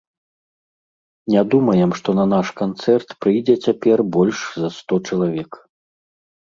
Не 1.33 1.43
думаем, 1.55 1.89
што 2.01 2.09
на 2.21 2.25
наш 2.33 2.47
канцэрт 2.63 3.07
прыйдзе 3.21 3.55
цяпер 3.69 4.07
больш 4.19 4.37
за 4.61 4.69
сто 4.83 4.93
чалавек. 5.09 5.51